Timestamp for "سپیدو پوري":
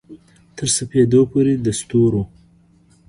0.77-1.55